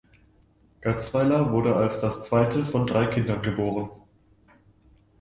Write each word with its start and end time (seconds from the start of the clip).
Gatzweiler 0.81 1.51
wurde 1.51 1.75
als 1.75 1.99
das 1.99 2.23
zweite 2.25 2.65
von 2.65 2.87
drei 2.87 3.05
Kindern 3.05 3.43
geboren. 3.43 3.91